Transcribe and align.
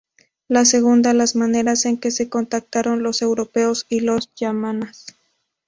La 0.47 0.65
segunda, 0.65 1.13
las 1.13 1.35
maneras 1.35 1.85
en 1.85 1.95
que 1.99 2.09
se 2.09 2.27
contactaron 2.27 3.03
los 3.03 3.21
europeos 3.21 3.85
y 3.87 3.99
los 3.99 4.33
yámanas. 4.33 5.05